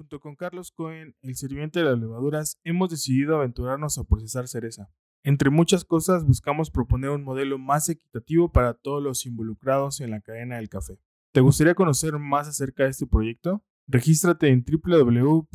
[0.00, 4.88] junto con Carlos Cohen, el sirviente de las levaduras, hemos decidido aventurarnos a procesar cereza.
[5.22, 10.22] Entre muchas cosas, buscamos proponer un modelo más equitativo para todos los involucrados en la
[10.22, 10.98] cadena del café.
[11.32, 13.62] ¿Te gustaría conocer más acerca de este proyecto?
[13.86, 15.46] Regístrate en www.amber.mx,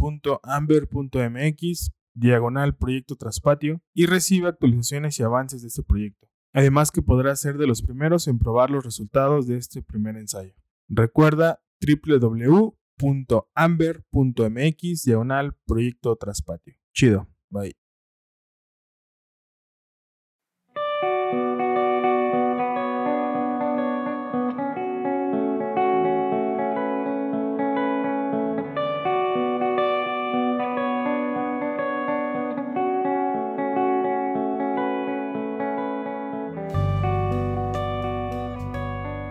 [2.13, 6.27] diagonal proyecto traspatio, y recibe actualizaciones y avances de este proyecto.
[6.53, 10.53] Además que podrás ser de los primeros en probar los resultados de este primer ensayo.
[10.87, 11.63] Recuerda
[12.97, 16.75] www.amber.mx, diagonal proyecto traspatio.
[16.93, 17.75] Chido, bye.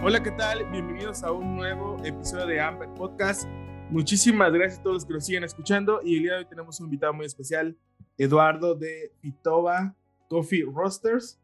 [0.06, 0.70] Hola, ¿qué tal?
[0.70, 3.48] Bienvenidos a un nuevo episodio de Amber Podcast.
[3.88, 6.78] Muchísimas gracias a todos los que nos siguen escuchando y el día de hoy tenemos
[6.78, 7.74] un invitado muy especial,
[8.18, 9.96] Eduardo de Pitova
[10.28, 11.40] Coffee Roasters.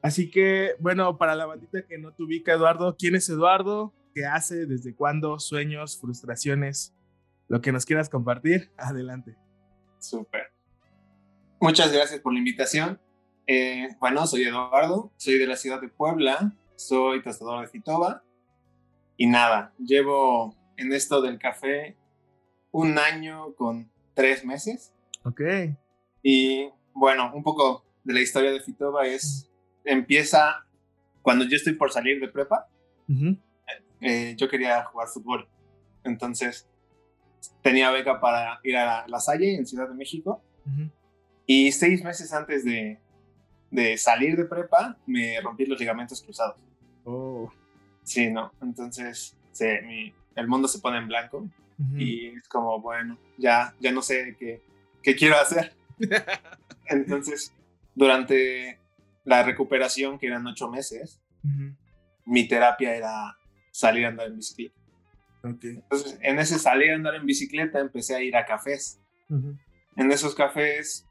[0.00, 3.92] Así que, bueno, para la bandita que no te ubica, Eduardo, ¿quién es Eduardo?
[4.14, 4.64] ¿Qué hace?
[4.64, 5.38] ¿Desde cuándo?
[5.38, 6.00] ¿Sueños?
[6.00, 6.94] ¿Frustraciones?
[7.48, 9.36] Lo que nos quieras compartir, adelante.
[9.98, 10.54] Súper.
[11.60, 12.98] Muchas gracias por la invitación.
[13.46, 18.22] Eh, bueno, soy Eduardo, soy de la ciudad de Puebla, soy tostador de Fitoba.
[19.16, 21.96] Y nada, llevo en esto del café
[22.70, 24.94] un año con tres meses.
[25.24, 25.42] Ok.
[26.22, 29.50] Y bueno, un poco de la historia de Fitoba es,
[29.84, 30.64] empieza
[31.20, 32.68] cuando yo estoy por salir de prepa.
[34.00, 35.46] Eh, yo quería jugar fútbol.
[36.02, 36.66] Entonces
[37.60, 40.42] tenía beca para ir a La Salle en Ciudad de México.
[41.44, 42.98] Y seis meses antes de,
[43.70, 46.69] de salir de prepa, me rompí los ligamentos cruzados.
[47.04, 47.50] Oh.
[48.02, 48.52] Sí, no.
[48.60, 51.48] Entonces, el mundo se pone en blanco
[51.96, 54.62] y es como, bueno, ya, ya no sé qué,
[55.02, 55.74] qué quiero hacer.
[56.86, 57.54] Entonces,
[57.94, 58.78] durante
[59.24, 61.20] la recuperación, que eran ocho meses,
[62.26, 63.38] mi terapia era
[63.70, 64.74] salir a andar en bicicleta.
[65.42, 69.00] Entonces, en ese salir a andar en bicicleta, empecé a ir a cafés.
[69.96, 71.06] En esos cafés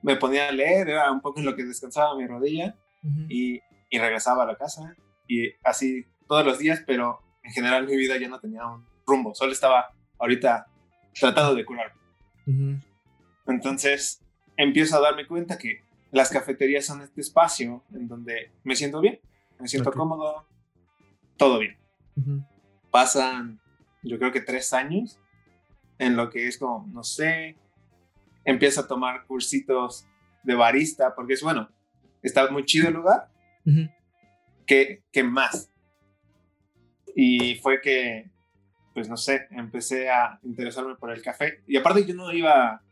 [0.00, 2.76] me ponía a leer, era un poco en lo que descansaba mi rodilla
[3.28, 3.60] y,
[3.90, 4.96] y regresaba a la casa
[5.28, 9.34] y así todos los días, pero en general mi vida ya no tenía un rumbo,
[9.34, 10.66] solo estaba ahorita
[11.18, 11.92] tratando de curar.
[13.46, 14.22] Entonces
[14.56, 19.20] empiezo a darme cuenta que las cafeterías son este espacio en donde me siento bien,
[19.58, 20.46] me siento cómodo,
[21.36, 21.76] todo bien.
[22.90, 23.60] Pasan,
[24.02, 25.18] yo creo que tres años
[25.98, 27.56] en lo que es como, no sé,
[28.44, 30.06] empiezo a tomar cursitos
[30.42, 31.68] de barista, porque es bueno,
[32.22, 33.28] está muy chido el lugar,
[34.66, 35.70] ¿qué, más?
[37.14, 38.30] Y fue que,
[38.94, 41.62] pues no sé, empecé a interesarme por el café.
[41.66, 42.82] Y aparte yo no iba,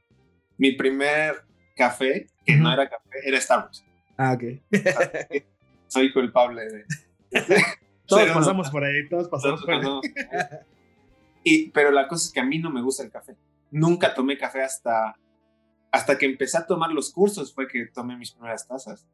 [0.56, 1.44] mi primer
[1.76, 3.84] café, que no era café, era Starbucks.
[4.16, 4.44] Ah, ok.
[5.88, 6.84] Soy culpable de...
[8.06, 9.80] todos pasamos por ahí, todos pasamos por ahí.
[11.42, 13.36] Y, pero la cosa es que a mí no me gusta el café.
[13.70, 15.16] Nunca tomé café hasta
[15.94, 19.06] hasta que empecé a tomar los cursos fue que tomé mis primeras tazas.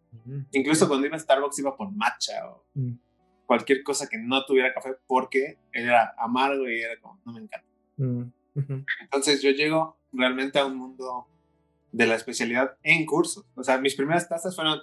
[0.51, 2.93] Incluso cuando iba a Starbucks iba por matcha o mm.
[3.45, 7.69] cualquier cosa que no tuviera café porque era amargo y era como, no me encanta.
[7.99, 8.23] Mm,
[9.03, 11.29] Entonces yo llego realmente a un mundo
[11.93, 13.45] de la especialidad en cursos.
[13.57, 14.81] O sea, mis primeras tazas fueron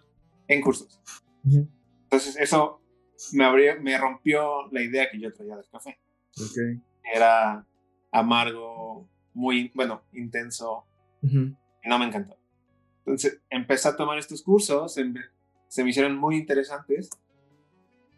[0.47, 1.01] en cursos.
[1.43, 2.79] Entonces eso
[3.33, 5.99] me, abrió, me rompió la idea que yo traía del café.
[7.11, 7.65] Era
[8.11, 10.85] amargo, muy, bueno, intenso
[11.87, 12.37] no me encantó.
[12.99, 17.09] Entonces empecé a tomar estos cursos, se me hicieron muy interesantes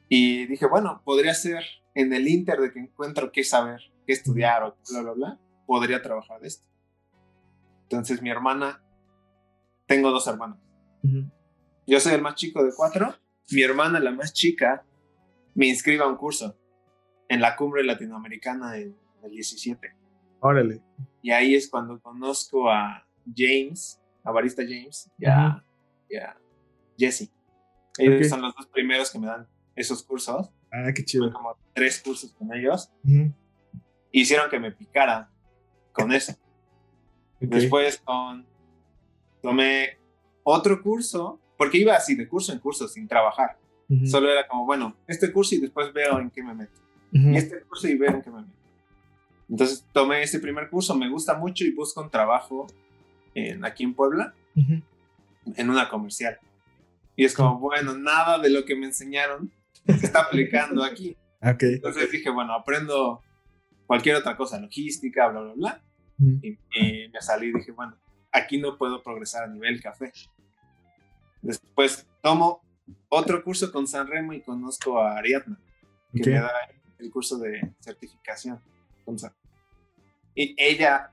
[0.10, 1.64] y dije, bueno, podría ser
[1.94, 6.02] en el inter de que encuentro qué saber, qué estudiar o bla, bla, bla, podría
[6.02, 6.66] trabajar de esto.
[7.84, 8.84] Entonces mi hermana,
[9.86, 10.58] tengo dos hermanos.
[11.86, 13.16] Yo soy el más chico de cuatro,
[13.52, 14.86] mi hermana, la más chica,
[15.54, 16.58] me inscribe a un curso
[17.28, 19.96] en la cumbre latinoamericana del, del 17.
[20.40, 20.82] Órale.
[21.22, 23.06] Y ahí es cuando conozco a,
[23.36, 25.64] James, a Barista James, ya,
[26.10, 26.38] ya,
[26.98, 27.32] Jesse.
[27.98, 30.50] Ellos son los dos primeros que me dan esos cursos.
[30.72, 31.32] Ah, qué chido.
[31.32, 32.90] como tres cursos con ellos.
[34.12, 35.30] Hicieron que me picara
[35.92, 36.34] con eso.
[37.40, 38.46] Después con,
[39.42, 39.98] tomé
[40.44, 43.58] otro curso, porque iba así de curso en curso sin trabajar.
[44.06, 46.80] Solo era como, bueno, este curso y después veo en qué me meto.
[47.12, 48.54] Y este curso y veo en qué me meto.
[49.50, 52.68] Entonces tomé ese primer curso, me gusta mucho y busco un trabajo
[53.34, 56.40] en, aquí en Puebla, en una comercial.
[57.16, 59.52] Y es como, bueno, nada de lo que me enseñaron
[59.86, 61.16] se está aplicando aquí.
[61.42, 61.76] Okay.
[61.76, 63.24] Entonces dije, bueno, aprendo
[63.88, 65.82] cualquier otra cosa, logística, bla, bla, bla.
[66.20, 66.58] y,
[67.08, 67.96] me salí y dije, bueno,
[68.34, 70.12] aquí no puedo progresar a nivel café.
[71.42, 72.62] Después tomo
[73.08, 75.58] otro curso con San Remo y conozco a Ariadna,
[76.14, 76.52] que me da
[76.98, 78.62] el curso de certificación.
[80.36, 81.12] Y ella,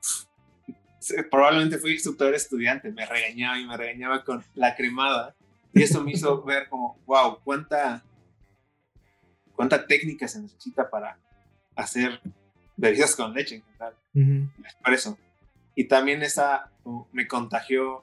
[1.30, 5.34] probablemente fui instructor estudiante, me regañaba y me regañaba con la cremada.
[5.72, 8.02] Y eso me hizo ver como, wow, cuánta,
[9.54, 11.18] cuánta técnica se necesita para
[11.74, 12.20] hacer
[12.76, 13.94] bebidas con leche en general.
[14.82, 15.18] Por eso.
[15.74, 16.70] Y también esa
[17.12, 18.02] me contagió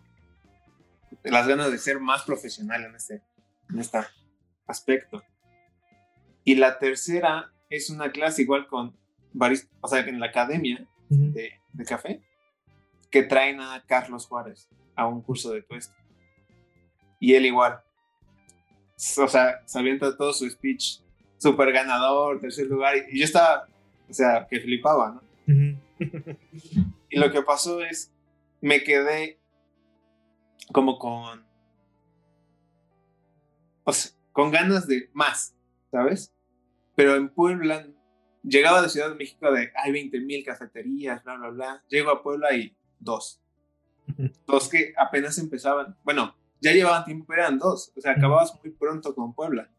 [1.23, 3.21] las ganas de ser más profesional en este,
[3.69, 3.99] en este
[4.67, 5.23] aspecto.
[6.43, 8.95] Y la tercera es una clase igual con
[9.31, 12.21] varios, o sea, en la academia de, de, café,
[13.13, 15.93] que traen a Carlos Juárez a un curso de tuesto.
[17.19, 17.79] Y él igual,
[19.17, 20.99] o sea, sabiendo todo su speech,
[21.37, 23.67] súper ganador, tercer lugar, y yo estaba,
[24.09, 25.77] o sea, que flipaba, ¿no?
[27.07, 28.11] y lo que pasó es,
[28.61, 29.39] me quedé
[30.71, 31.45] como con,
[33.83, 35.55] o sea, con ganas de más,
[35.91, 36.33] ¿sabes?
[36.95, 37.85] Pero en Puebla,
[38.41, 41.83] llegaba de Ciudad de México de, hay 20 mil cafeterías, bla, bla, bla.
[41.89, 43.41] Llego a Puebla y dos.
[44.45, 47.91] Dos que apenas empezaban, bueno, ya llevaban tiempo, pero eran dos.
[47.95, 49.69] O sea, acababas muy pronto con Puebla.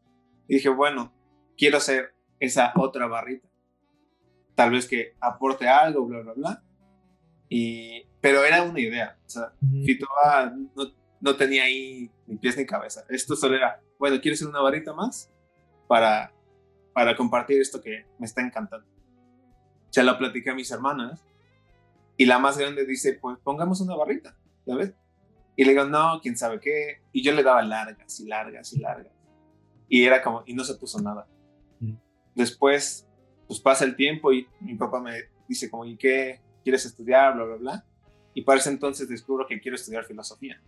[0.49, 1.13] Y dije, bueno,
[1.57, 3.49] quiero hacer esa otra barrita.
[4.55, 6.63] Tal vez que aporte algo, bla, bla, bla.
[7.49, 9.19] Y, pero era una idea.
[9.25, 9.53] O sea,
[9.85, 13.05] Fitoa no, no tenía ahí ni pies ni cabeza.
[13.09, 15.33] Esto solo era, bueno, ¿quieres hacer una barrita más?
[15.89, 16.33] Para,
[16.93, 18.87] para compartir esto que me está encantando.
[19.91, 21.25] Ya lo platiqué a mis hermanas
[22.17, 24.93] y la más grande dice, pues pongamos una barrita, ¿sabes?
[25.57, 27.03] Y le digo, no, quién sabe qué.
[27.13, 29.13] Y yo le daba largas y largas y largas.
[29.89, 31.27] Y era como, y no se puso nada.
[32.35, 33.07] Después,
[33.47, 35.13] pues pasa el tiempo y mi papá me
[35.49, 36.41] dice como, ¿y qué?
[36.65, 37.35] ¿Quieres estudiar?
[37.35, 37.85] Bla, bla, bla.
[38.35, 40.61] Y para ese entonces descubro que quiero estudiar filosofía.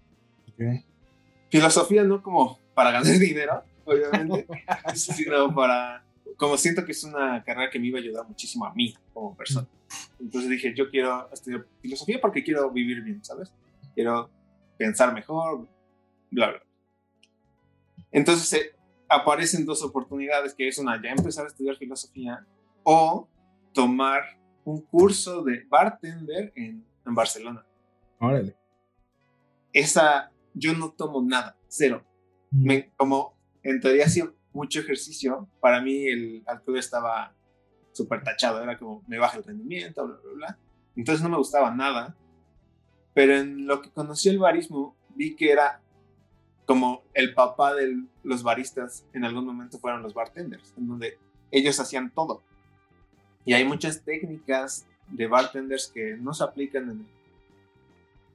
[1.51, 4.47] Filosofía no como para ganar dinero, obviamente,
[4.95, 6.06] sino para,
[6.37, 9.37] como siento que es una carrera que me iba a ayudar muchísimo a mí como
[9.37, 9.67] persona.
[10.21, 13.53] Entonces dije, yo quiero estudiar filosofía porque quiero vivir bien, ¿sabes?
[13.95, 14.31] Quiero
[14.77, 15.69] pensar mejor,
[16.31, 16.63] bla, bla.
[18.11, 18.77] Entonces eh,
[19.09, 22.47] aparecen dos oportunidades, que es una, ya empezar a estudiar filosofía
[22.83, 23.29] o
[23.73, 24.23] tomar
[24.65, 27.65] un curso de bartender en, en Barcelona.
[28.19, 28.57] Órale.
[29.73, 32.05] Esa, yo no tomo nada, cero.
[32.51, 37.33] Me, como en teoría hacía mucho ejercicio, para mí el alcohol estaba
[37.93, 40.59] súper tachado, era como me baja el rendimiento, bla, bla, bla.
[40.97, 42.17] Entonces no me gustaba nada
[43.17, 45.81] pero en lo que conocí el barismo, vi que era
[46.67, 51.19] como el papá de los baristas en algún momento fueron los bartenders, en donde
[51.51, 52.43] ellos hacían todo.
[53.47, 57.07] Y hay muchas técnicas de bartenders que no se aplican en el,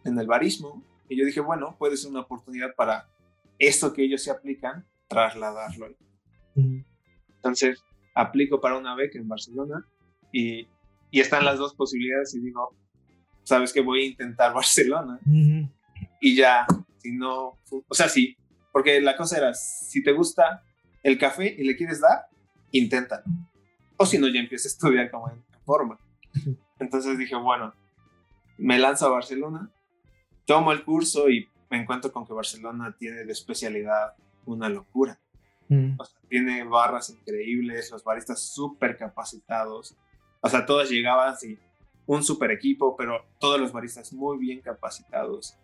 [0.04, 0.82] en el barismo.
[1.08, 3.08] Y yo dije, bueno, puede ser una oportunidad para
[3.60, 5.90] esto que ellos se aplican, trasladarlo.
[6.56, 7.84] Entonces,
[8.14, 9.86] aplico para una beca en Barcelona
[10.32, 10.68] y,
[11.12, 12.76] y están las dos posibilidades y digo,
[13.44, 15.20] sabes que voy a intentar Barcelona.
[16.20, 16.66] Y ya,
[16.98, 17.58] si no,
[17.88, 18.36] o sea, sí,
[18.72, 20.64] porque la cosa era, si te gusta
[21.04, 22.28] el café y le quieres dar,
[22.72, 23.24] inténtalo.
[23.98, 26.00] O si no, ya empieza a estudiar como en, forma.
[26.80, 27.74] Entonces dije, bueno,
[28.58, 29.70] me lanzo a Barcelona,
[30.46, 34.14] tomo el curso y me encuentro con que Barcelona tiene de especialidad
[34.46, 35.20] una locura.
[35.98, 39.96] O sea, tiene barras increíbles, los baristas súper capacitados.
[40.42, 41.58] O sea, todas llegaban y
[42.06, 45.58] un super equipo, pero todos los baristas muy bien capacitados.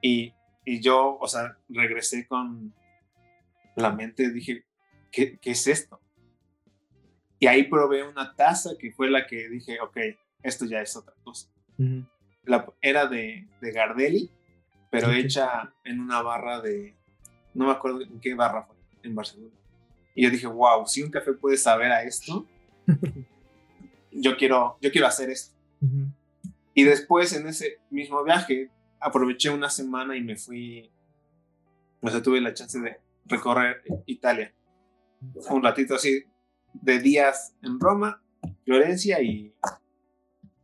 [0.00, 0.32] Y,
[0.64, 2.72] y yo, o sea, regresé con
[3.74, 4.64] la mente, dije,
[5.10, 6.00] ¿qué, qué es esto?
[7.38, 9.96] Y ahí probé una taza que fue la que dije, ok,
[10.42, 11.48] esto ya es otra cosa.
[12.44, 14.30] la, era de, de Gardelli,
[14.90, 16.94] pero hecha en una barra de,
[17.54, 19.54] no me acuerdo en qué barra fue, en Barcelona.
[20.14, 22.46] Y yo dije, wow, si un café puede saber a esto,
[24.12, 25.54] yo quiero, yo quiero hacer esto.
[26.74, 30.90] Y después en ese mismo viaje aproveché una semana y me fui,
[32.00, 34.54] o sea, tuve la chance de recorrer Italia.
[35.50, 36.24] Un ratito así
[36.72, 38.22] de días en Roma,
[38.64, 39.54] Florencia y,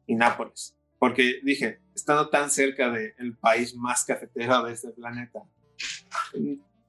[0.06, 0.76] y Nápoles.
[0.98, 5.44] Porque dije, estando tan cerca del país más cafetero de este planeta,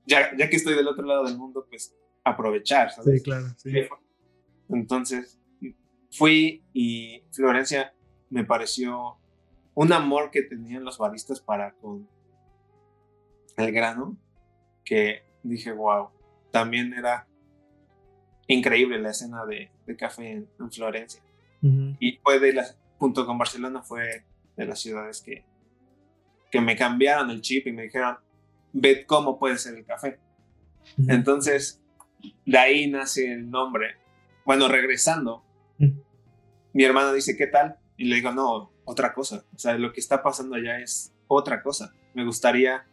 [0.10, 3.20] ya, ya que estoy del otro lado del mundo, pues aprovechar, ¿sabes?
[3.20, 3.48] Sí, claro.
[3.58, 3.72] Sí.
[4.70, 5.40] Entonces,
[6.12, 7.94] fui y Florencia
[8.30, 9.18] me pareció
[9.74, 12.08] un amor que tenían los baristas para con
[13.58, 14.18] el grano,
[14.84, 16.10] que dije, wow,
[16.52, 17.28] también era
[18.48, 21.22] increíble la escena de, café en, Florencia.
[21.62, 24.26] Y fue de las junto con Barcelona fue
[24.56, 25.46] de las ciudades que,
[26.52, 28.18] que me cambiaron el chip y me dijeron,
[28.74, 30.20] ve cómo puede ser el café.
[31.08, 31.82] Entonces,
[32.46, 33.96] de ahí nace el nombre.
[34.46, 35.44] Bueno, regresando,
[36.74, 37.78] mi hermano dice, ¿qué tal?
[37.98, 39.46] Y le digo, no, otra cosa.
[39.54, 41.94] O sea, lo que está pasando allá es otra cosa.
[42.14, 42.86] Me gustaría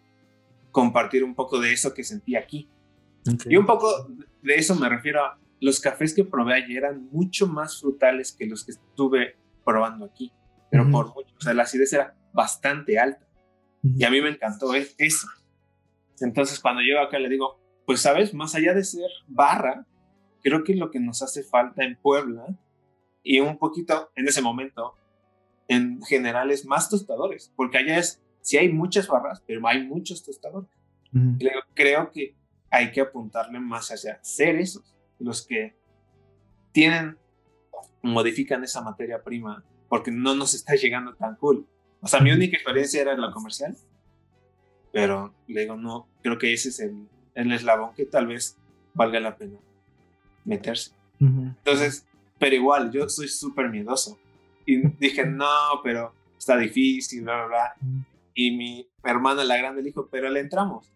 [0.71, 2.69] compartir un poco de eso que sentí aquí.
[3.49, 4.09] Y un poco
[4.43, 8.47] de eso me refiero a los cafés que probé ayer eran mucho más frutales que
[8.47, 10.33] los que estuve probando aquí.
[10.71, 13.27] Pero por mucho, o sea, la acidez era bastante alta.
[13.83, 15.29] Y a mí me encantó e-, eso.
[16.21, 18.35] Entonces, cuando llego acá le digo, pues, ¿sabes?
[18.35, 19.87] Más allá de ser barra,
[20.43, 22.47] creo que lo que nos hace falta en Puebla
[23.23, 24.95] y un poquito en ese momento,
[25.69, 30.25] en general, es más tostadores, porque allá es, sí hay muchas barras, pero hay muchos
[30.25, 30.71] tostadores.
[31.75, 32.37] creo que
[32.71, 35.77] hay que apuntarle más hacia ser esos, los que
[36.73, 37.19] tienen,
[38.03, 41.67] modifican esa materia prima, porque no nos está llegando tan cool.
[42.01, 43.77] O sea, mi única experiencia era en la comercial,
[44.97, 48.57] pero le digo, no, creo que ese es el, el eslabón que tal vez
[48.95, 49.59] valga la pena
[50.47, 50.93] meterse.
[51.21, 52.07] Entonces,
[52.39, 54.19] pero igual, yo soy súper miedoso.
[54.65, 55.47] Y dije, no,
[55.85, 57.75] pero está difícil, bla, bla, bla.
[58.33, 60.91] Y mi hermana, la grande, le dijo, pero le entramos.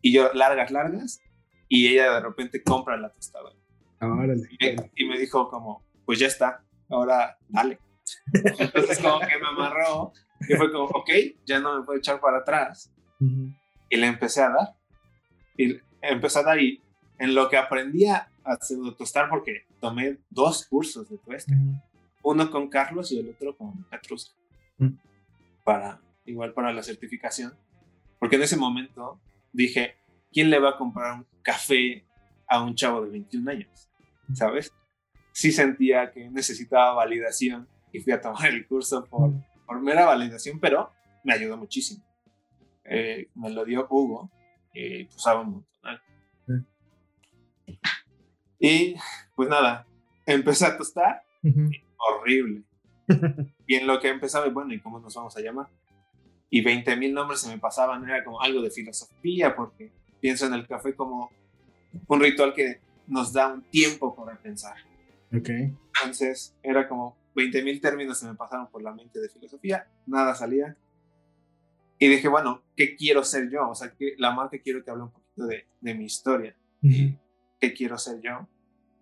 [0.00, 1.20] Y yo, largas, largas.
[1.68, 3.56] Y ella de repente compra la tostadora.
[4.94, 7.80] y, me dijo como, pues ya está, ahora dale.
[8.60, 10.12] Entonces como que me amarró
[10.48, 11.10] y fue como, ok,
[11.44, 12.93] ya no me puedo echar para atrás.
[13.20, 14.76] Y le empecé a dar.
[15.56, 16.80] Y empecé a dar y
[17.18, 18.28] en lo que aprendí a
[18.60, 21.54] pseudo tostar, porque tomé dos cursos de tueste.
[22.22, 24.34] Uno con Carlos y el otro con Petrusca.
[25.64, 27.54] Para, igual para la certificación.
[28.18, 29.20] Porque en ese momento
[29.52, 29.96] dije,
[30.32, 32.04] ¿quién le va a comprar un café
[32.46, 33.88] a un chavo de 21 años?
[34.32, 34.72] ¿Sabes?
[35.32, 39.32] Sí sentía que necesitaba validación y fui a tomar el curso por,
[39.66, 40.90] por mera validación, pero
[41.24, 42.04] me ayudó muchísimo.
[42.84, 44.30] Eh, me lo dio Hugo
[44.72, 46.66] y pues un montón.
[48.58, 48.94] Y
[49.34, 49.86] pues nada,
[50.26, 51.22] empecé a tostar.
[51.96, 52.62] Horrible.
[53.66, 55.68] y en lo que empezaba, bueno, ¿y cómo nos vamos a llamar?
[56.50, 60.54] Y 20 mil nombres se me pasaban, era como algo de filosofía, porque pienso en
[60.54, 61.30] el café como
[62.06, 64.76] un ritual que nos da un tiempo para pensar.
[65.36, 65.50] Ok.
[65.50, 70.34] Entonces era como 20 mil términos se me pasaron por la mente de filosofía, nada
[70.34, 70.76] salía.
[72.04, 73.70] Y dije, bueno, ¿qué quiero ser yo?
[73.70, 76.54] O sea, que la marca quiero que hable un poquito de, de mi historia.
[77.58, 78.46] ¿Qué quiero ser yo?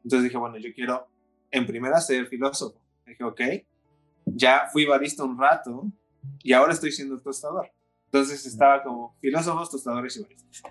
[0.04, 1.09] Entonces dije, bueno, yo quiero
[1.50, 2.80] en primera ser filósofo.
[3.04, 3.40] Dije, ok,
[4.25, 5.90] ya fui barista un rato
[6.44, 7.73] y ahora estoy siendo tostador.
[8.04, 10.62] Entonces estaba como filósofos, tostadores y baristas.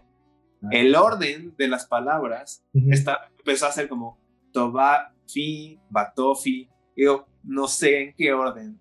[0.71, 4.17] El orden de las palabras está, empezó a ser como
[4.53, 6.69] tobafi, batofi.
[6.95, 8.79] Digo, no sé en qué orden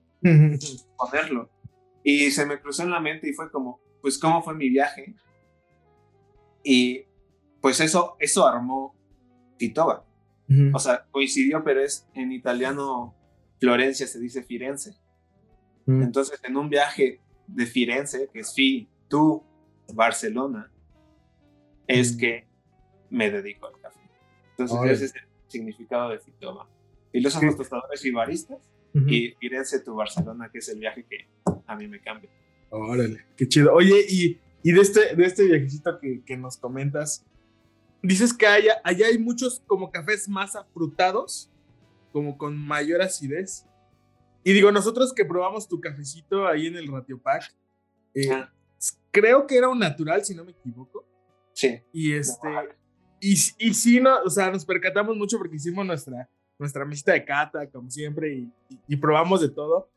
[0.97, 1.51] ponerlo.
[2.03, 5.15] Y se me cruzó en la mente y fue como, pues, ¿cómo fue mi viaje?
[6.63, 7.05] Y
[7.61, 8.95] pues eso, eso armó
[9.57, 10.05] Titoba.
[10.75, 13.15] O sea, coincidió, pero es en italiano
[13.61, 14.97] Florencia se dice Firenze.
[15.87, 19.45] Entonces, en un viaje de Firenze, que es Fi, tú,
[19.93, 20.73] Barcelona,
[21.87, 22.47] es que
[23.11, 24.01] me dedico al café.
[24.51, 26.69] Entonces, ese es el significado de Fitoma.
[27.13, 28.59] Filósofos, tostadores y baristas,
[28.95, 31.29] y Firenze, tu Barcelona, que es el viaje que
[31.71, 32.29] a mí me cambia.
[32.71, 33.73] Órale, qué chido.
[33.73, 37.25] Oye, y, y de, este, de este viajecito que, que nos comentas,
[38.03, 41.51] dices que allá, allá hay muchos como cafés más afrutados,
[42.13, 43.67] como con mayor acidez.
[44.43, 47.55] Y digo, nosotros que probamos tu cafecito ahí en el Ratio Pack,
[48.15, 48.45] eh,
[49.11, 51.05] creo que era un natural, si no me equivoco.
[51.53, 51.81] Sí.
[51.93, 52.49] Y este,
[53.21, 57.25] y, y sí, no, o sea, nos percatamos mucho porque hicimos nuestra, nuestra mesita de
[57.25, 58.53] cata, como siempre, y,
[58.89, 59.89] y, probamos de todo.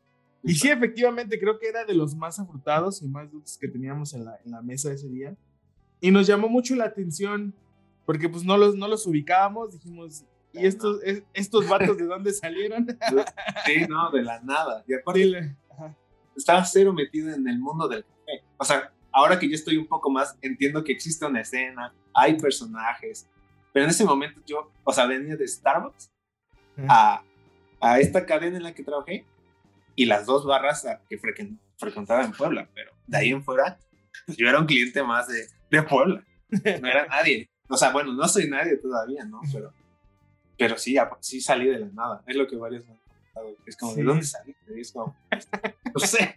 [0.46, 4.12] Y sí, efectivamente, creo que era de los más afrutados y más dulces que teníamos
[4.12, 5.34] en la, en la mesa ese día.
[6.00, 7.54] Y nos llamó mucho la atención
[8.04, 10.22] porque pues no los, no los ubicábamos, dijimos,
[10.52, 11.00] ¿y estos,
[11.32, 12.86] estos vatos de dónde salieron?
[13.64, 14.84] sí, no, de la nada.
[14.86, 15.56] Y aparte,
[16.36, 18.44] estaba cero metido en el mundo del café.
[18.58, 22.36] O sea, ahora que yo estoy un poco más, entiendo que existe una escena, hay
[22.36, 23.26] personajes,
[23.72, 26.10] pero en ese momento yo, o sea, venía de Starbucks
[26.86, 27.22] a,
[27.80, 29.24] a esta cadena en la que trabajé
[29.96, 31.18] y las dos barras que
[31.76, 33.78] frecuentaba en Puebla, pero de ahí en fuera,
[34.26, 36.24] pues yo era un cliente más de, de Puebla,
[36.80, 37.48] no era nadie.
[37.68, 39.40] O sea, bueno, no soy nadie todavía, ¿no?
[39.52, 39.72] Pero,
[40.58, 42.22] pero sí, sí salí de la nada.
[42.26, 43.56] Es lo que varios me han comentado.
[43.66, 44.54] Es como, ¿de dónde salí?
[44.76, 45.16] Es como,
[45.92, 46.34] no sé.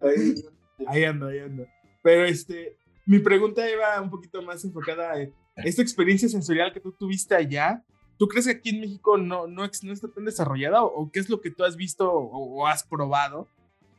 [0.86, 1.66] ahí ando, ahí ando.
[2.02, 6.92] Pero este, mi pregunta iba un poquito más enfocada en esta experiencia sensorial que tú
[6.92, 7.82] tuviste allá.
[8.18, 11.28] ¿Tú crees que aquí en México no, no, no está tan desarrollada o, qué es
[11.28, 13.48] lo que tú has visto o, has probado?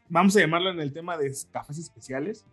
[0.10, 2.46] Vamos a llamarlo en el tema de cafés especiales.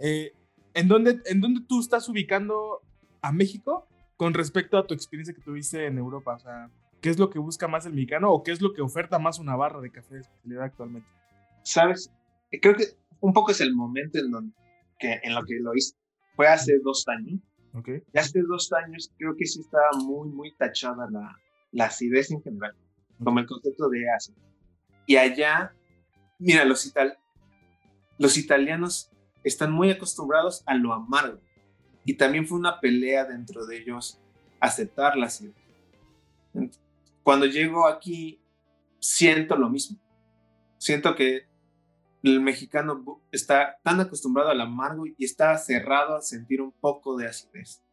[0.00, 0.32] Eh,
[0.74, 2.82] ¿en, dónde, ¿En dónde tú estás ubicando
[3.22, 6.34] a México con respecto a tu experiencia que tuviste en Europa?
[6.34, 8.82] O sea, ¿qué es lo que busca más el mexicano o qué es lo que
[8.82, 11.08] oferta más una barra de café de especialidad actualmente?
[11.62, 12.12] Sabes,
[12.60, 12.84] creo que
[13.20, 14.54] un poco es el momento en, donde,
[14.98, 15.96] que, en lo que lo hice.
[16.36, 17.40] Fue hace dos años.
[17.78, 18.02] Okay.
[18.12, 21.36] Y hace dos años creo que sí estaba muy, muy tachada la,
[21.72, 22.74] la acidez en general,
[23.22, 24.38] como el concepto de ácido.
[25.06, 25.74] Y allá,
[26.38, 27.18] mira, los, ital
[28.18, 29.10] los italianos
[29.44, 31.40] están muy acostumbrados a lo amargo.
[32.04, 34.20] Y también fue una pelea dentro de ellos
[34.60, 35.54] aceptar la acidez.
[37.22, 38.40] Cuando llego aquí,
[38.98, 39.98] siento lo mismo.
[40.78, 41.46] Siento que
[42.30, 47.28] el mexicano está tan acostumbrado al amargo y está cerrado a sentir un poco de
[47.28, 47.84] acidez.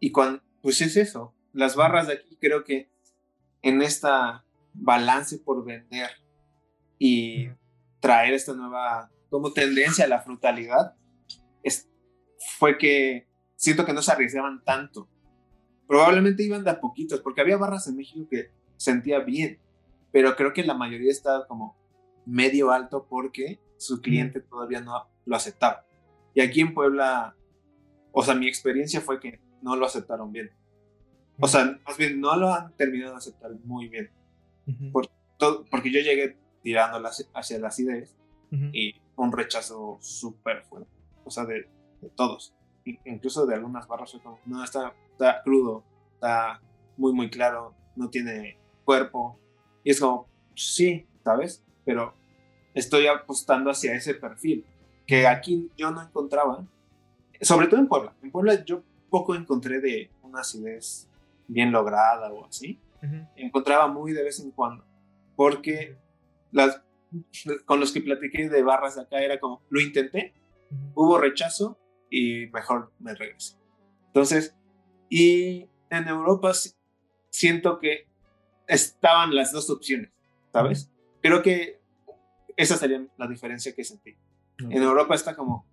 [0.00, 2.90] Y cuando, pues es eso, las barras de aquí creo que
[3.60, 6.10] en esta balance por vender
[6.98, 7.48] y
[8.00, 10.94] traer esta nueva como tendencia a la frutalidad,
[12.58, 15.08] fue que siento que no se arriesgaban tanto.
[15.86, 19.60] Probablemente iban de a poquitos, porque había barras en México que sentía bien,
[20.12, 21.76] pero creo que la mayoría estaba como
[22.28, 25.86] medio alto porque su cliente todavía no lo aceptaba.
[26.34, 27.34] Y aquí en Puebla,
[28.12, 30.50] o sea, mi experiencia fue que no lo aceptaron bien.
[31.40, 34.10] O sea, más bien no lo han terminado de aceptar muy bien.
[34.92, 35.08] por
[35.38, 37.00] todo, porque yo llegué tirando
[37.34, 38.14] hacia las ideas
[38.72, 40.90] y un rechazo súper fuerte.
[41.24, 41.68] O sea, de,
[42.14, 42.54] todos.
[43.04, 46.60] Incluso de algunas barras como, no, está, está crudo, está
[46.96, 49.38] muy, muy claro, no tiene cuerpo.
[49.84, 51.64] Y es como, sí, ¿sabes?
[51.88, 52.12] Pero
[52.74, 54.66] estoy apostando hacia ese perfil
[55.06, 56.66] que aquí yo no encontraba,
[57.40, 58.14] sobre todo en Puebla.
[58.22, 61.08] En Puebla yo poco encontré de una acidez
[61.46, 62.78] bien lograda o así.
[63.36, 64.84] Encontraba muy de vez en cuando,
[65.34, 65.96] porque
[66.52, 66.82] las,
[67.64, 70.34] con los que platiqué de barras de acá era como, lo intenté,
[70.94, 71.78] hubo rechazo
[72.10, 73.56] y mejor me regresé.
[74.08, 74.54] Entonces,
[75.08, 76.52] y en Europa
[77.30, 78.08] siento que
[78.66, 80.10] estaban las dos opciones,
[80.52, 80.92] ¿sabes?
[81.22, 81.77] Creo que
[82.58, 84.16] esa sería la diferencia que sentí.
[84.58, 85.64] En Europa está como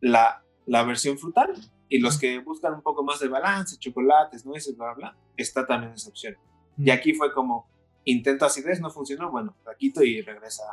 [0.00, 1.54] la, la versión frutal
[1.88, 5.66] y los que buscan un poco más de balance, chocolates, nueces, bla, bla, bla, está
[5.66, 6.36] también esa opción.
[6.76, 7.66] Y aquí fue como,
[8.04, 10.64] intento acidez, no funcionó, bueno, la quito y regresa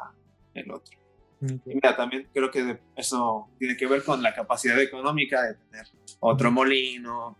[0.53, 0.97] el otro.
[1.41, 5.87] Y mira, también creo que eso tiene que ver con la capacidad económica de tener
[6.19, 7.37] otro molino,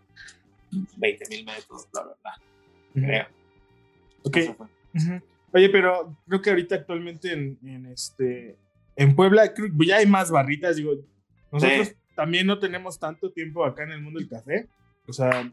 [0.96, 2.40] 20 mil metros, bla, bla, bla.
[2.94, 3.26] Creo.
[4.24, 4.38] Ok.
[5.54, 8.58] Oye, pero creo que ahorita actualmente en, este
[8.96, 10.94] en Puebla creo ya hay más barritas, digo,
[11.52, 14.68] nosotros también no tenemos tanto tiempo acá en el mundo del café,
[15.06, 15.52] o sea,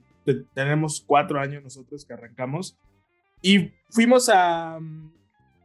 [0.56, 2.78] tenemos cuatro años nosotros que arrancamos.
[3.44, 5.12] Y fuimos a um,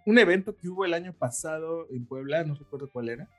[0.05, 3.31] un evento que hubo el año pasado en Puebla, no recuerdo cuál era,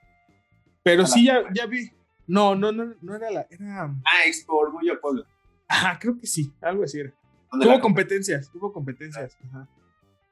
[0.82, 1.92] pero sí ya, ya vi,
[2.26, 3.84] no, no, no, no era la, era...
[3.84, 5.28] Ah, Expo Orgullo Puebla.
[5.68, 7.14] Ajá, creo que sí, algo así era.
[7.52, 9.68] Tuvo competencias, tuvo competencias, ajá.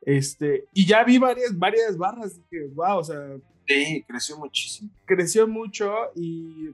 [0.06, 3.38] Este, y ya vi varias, varias barras, que wow, o sea.
[3.68, 4.92] Sí, creció muchísimo.
[5.06, 6.70] Creció mucho y.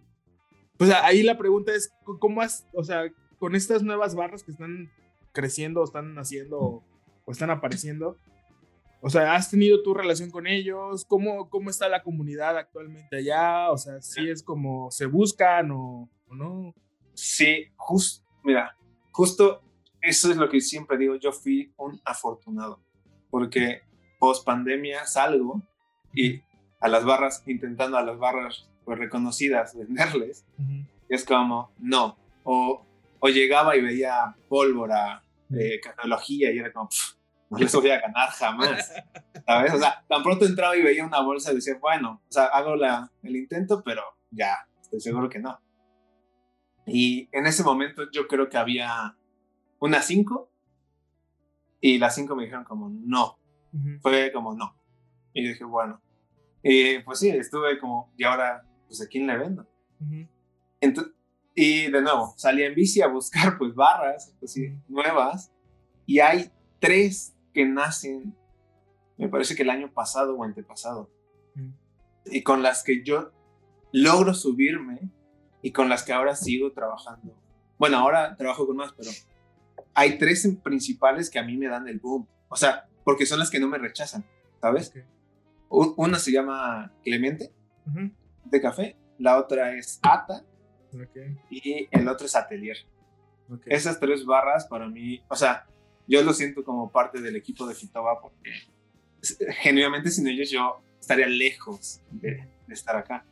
[0.78, 4.92] Pues ahí la pregunta es: ¿cómo has, o sea, con estas nuevas barras que están
[5.32, 6.84] creciendo, están naciendo
[7.26, 8.18] o están apareciendo?
[9.00, 11.06] O sea, ¿has tenido tu relación con ellos?
[11.06, 13.72] ¿Cómo, cómo está la comunidad actualmente allá?
[13.72, 16.76] O sea, si es como se buscan o, o no.
[17.14, 18.76] Sí, justo, mira,
[19.12, 19.62] justo
[20.02, 21.16] eso es lo que siempre digo.
[21.16, 22.82] Yo fui un afortunado
[23.32, 23.82] porque
[24.20, 25.64] post pandemia salgo
[26.14, 26.42] y
[26.80, 30.46] a las barras, intentando a las barras pues, reconocidas venderles,
[31.10, 32.86] es como, no, o,
[33.20, 36.90] o, llegaba y veía pólvora, tecnología y era como,
[37.50, 38.94] no les voy a ganar jamás,
[39.46, 39.74] ¿sabes?
[39.74, 42.76] O sea, tan pronto entraba y veía una bolsa y decía, bueno, o sea, hago
[42.76, 45.60] la, el intento, pero ya, estoy seguro que no.
[46.86, 49.16] Y en ese momento yo creo que había
[49.80, 50.51] unas cinco
[51.82, 53.38] y las cinco me dijeron como no.
[54.02, 54.76] Fue como no.
[55.34, 56.00] Y dije, bueno.
[56.64, 59.68] Y pues sí, estuve como, ¿y ahora, pues a quién le vendo?
[61.54, 65.52] y de nuevo, salí en bici a buscar pues barras, pues sí, nuevas.
[66.06, 68.36] Y hay tres que nacen,
[69.18, 71.10] me parece que el año pasado o antepasado.
[72.26, 73.32] Y con las que yo
[73.92, 75.10] logro subirme
[75.62, 77.36] y con las que ahora sigo trabajando.
[77.78, 79.10] Bueno, ahora trabajo con más, pero
[79.94, 82.28] hay tres principales que a mí me dan el boom.
[82.50, 84.26] O sea, porque son las que no me rechazan,
[84.60, 84.94] ¿sabes?
[85.70, 87.52] Una se llama Clemente,
[88.46, 88.98] de café.
[89.18, 90.44] La otra es Ata.
[91.50, 92.78] Y el otro es Atelier.
[93.66, 95.68] Esas tres barras para mí, o sea,
[96.08, 98.52] yo lo siento como parte del equipo de Fitoba porque
[99.62, 103.26] genuinamente sin ellos yo estaría lejos de, de estar acá.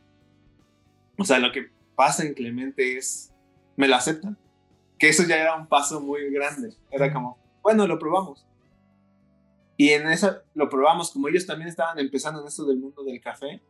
[1.18, 3.34] O sea, lo que pasa en Clemente es,
[3.76, 4.38] me lo aceptan.
[5.00, 6.76] Que eso ya era un paso muy grande.
[6.92, 8.46] Era como, bueno, lo probamos.
[9.78, 13.22] Y en eso lo probamos, como ellos también estaban empezando en esto del mundo del
[13.22, 13.62] café,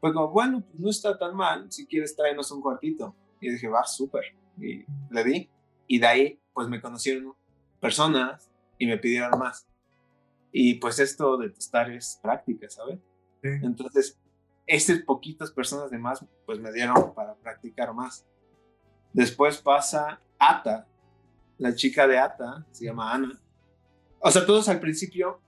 [0.00, 3.14] fue como, bueno, pues no está tan mal, si quieres tráenos un cuartito.
[3.40, 4.24] Y dije, va, súper.
[4.58, 5.50] Y le di.
[5.86, 7.34] Y de ahí, pues me conocieron
[7.80, 9.66] personas y me pidieron más.
[10.52, 12.98] Y pues esto de tostar es práctica, ¿sabes?
[13.42, 14.18] Entonces,
[14.66, 18.26] estas poquitas personas de más, pues me dieron para practicar más.
[19.12, 20.88] Después pasa Ata,
[21.58, 23.40] la chica de Ata, se llama Ana.
[24.18, 25.40] O sea, todos al principio,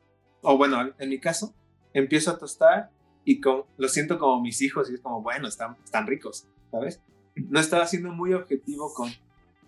[0.42, 1.54] o bueno, en mi caso,
[1.92, 2.90] empiezo a tostar
[3.24, 7.00] y con, lo siento como mis hijos y es como, bueno, están, están ricos, ¿sabes?
[7.34, 9.10] No estaba siendo muy objetivo con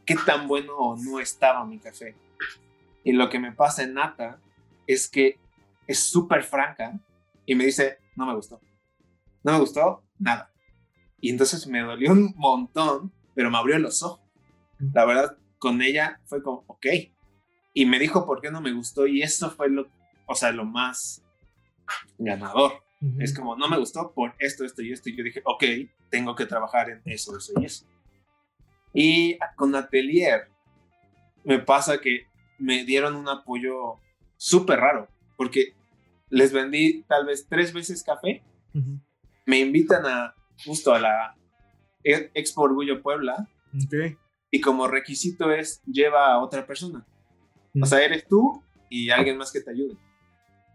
[0.04, 2.14] qué tan bueno o no estaba mi café.
[3.02, 4.38] Y lo que me pasa en Ata
[4.86, 5.40] es que
[5.86, 7.00] es súper franca
[7.44, 8.60] y me dice, no me gustó.
[9.42, 10.52] No me gustó nada.
[11.20, 14.25] Y entonces me dolió un montón, pero me abrió los ojos.
[14.92, 16.86] La verdad, con ella fue como, ok.
[17.72, 19.86] Y me dijo por qué no me gustó y eso fue lo,
[20.26, 21.22] o sea, lo más
[22.18, 22.82] ganador.
[23.18, 25.10] Es como, no me gustó por esto, esto y esto.
[25.10, 25.64] Y yo dije, ok,
[26.10, 27.86] tengo que trabajar en eso, eso y eso.
[28.92, 30.48] Y con Atelier
[31.44, 32.26] me pasa que
[32.58, 33.96] me dieron un apoyo
[34.36, 35.74] súper raro, porque
[36.30, 38.42] les vendí tal vez tres veces café,
[39.44, 40.34] me invitan a
[40.64, 41.36] justo a la
[42.02, 43.48] e-, Expo Orgullo Puebla,
[44.50, 47.06] y como requisito es lleva a otra persona.
[47.80, 49.96] O sea, eres tú y alguien más que te ayude.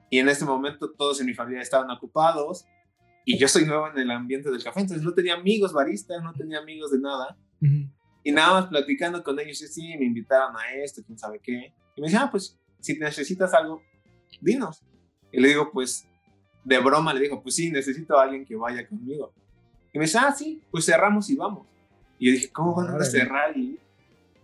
[0.09, 2.65] Y en este momento todos en mi familia estaban ocupados
[3.25, 6.33] y yo soy nuevo en el ambiente del café, entonces no tenía amigos baristas, no
[6.33, 7.37] tenía amigos de nada.
[8.23, 11.73] Y nada más platicando con ellos, y sí, me invitaron a esto, quién sabe qué.
[11.95, 13.81] Y me decían, ah, pues si necesitas algo,
[14.39, 14.83] dinos.
[15.31, 16.07] Y le digo, pues,
[16.63, 19.33] de broma, le digo, pues sí, necesito a alguien que vaya conmigo.
[19.93, 21.67] Y me dice, ah, sí, pues cerramos y vamos.
[22.21, 23.57] Y yo dije, ¿cómo van a cerrar?
[23.57, 23.79] Y,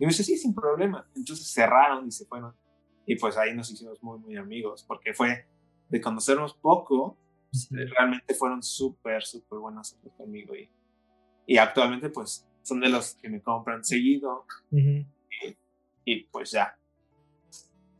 [0.00, 1.08] me dice, sí, sin problema.
[1.14, 2.52] Entonces cerraron y se fueron.
[3.06, 5.46] Y pues ahí nos hicimos muy, muy amigos, porque fue
[5.88, 7.16] de conocernos poco,
[7.52, 10.56] pues, realmente fueron súper, súper buenos conmigo.
[10.56, 10.68] Y,
[11.46, 14.44] y actualmente, pues, son de los que me compran seguido.
[14.72, 15.06] y,
[16.04, 16.76] y, pues ya.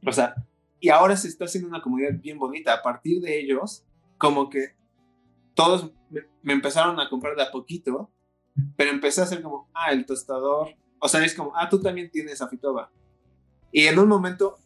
[0.04, 0.34] O sea,
[0.80, 2.74] y ahora se está haciendo una comunidad bien bonita.
[2.74, 3.86] A partir de ellos,
[4.18, 4.74] como que
[5.54, 5.92] todos
[6.42, 8.10] me, empezaron a comprar de a poquito,
[8.76, 10.68] pero empecé a hacer como, ah, el tostador.
[11.00, 12.90] O sea, es como, ah, tú también tienes afitoba.
[13.72, 14.56] Y en un momento